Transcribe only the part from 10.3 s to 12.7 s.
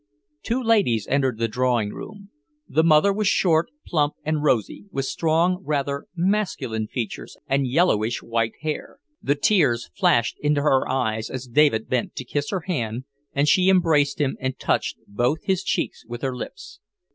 into her eyes as David bent to kiss her